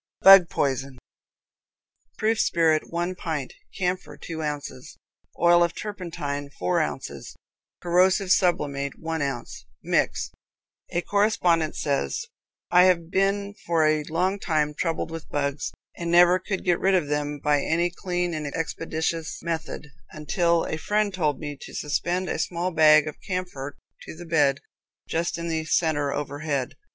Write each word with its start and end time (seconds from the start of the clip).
Bug 0.21 0.49
Poison. 0.49 0.97
Proof 2.17 2.39
spirit, 2.39 2.89
one 2.91 3.13
pint; 3.13 3.53
camphor, 3.77 4.17
two 4.17 4.41
ounces; 4.41 4.97
oil 5.39 5.61
of 5.63 5.75
turpentine, 5.75 6.49
four 6.57 6.79
ounces; 6.81 7.35
corrosive 7.83 8.31
sublimate, 8.31 8.97
one 8.97 9.21
ounce. 9.21 9.67
Mix. 9.83 10.31
A 10.89 11.03
correspondent 11.03 11.75
says: 11.75 12.25
"I 12.71 12.85
have 12.85 13.11
been 13.11 13.53
for 13.67 13.85
a 13.85 14.01
long 14.05 14.39
time 14.39 14.73
troubled 14.73 15.11
with 15.11 15.29
bugs, 15.29 15.71
and 15.95 16.09
never 16.09 16.39
could 16.39 16.65
get 16.65 16.79
rid 16.79 16.95
of 16.95 17.07
them 17.07 17.37
by 17.37 17.61
any 17.61 17.91
clean 17.91 18.33
and 18.33 18.47
expeditious 18.55 19.43
method, 19.43 19.89
until 20.09 20.65
a 20.65 20.77
friend 20.79 21.13
told 21.13 21.37
me 21.39 21.55
to 21.61 21.75
suspend 21.75 22.27
a 22.27 22.39
small 22.39 22.71
bag 22.71 23.05
of 23.07 23.21
camphor 23.21 23.77
to 24.07 24.15
the 24.15 24.25
bed, 24.25 24.61
just 25.07 25.37
in 25.37 25.47
the 25.47 25.63
center, 25.63 26.11
overhead. 26.11 26.73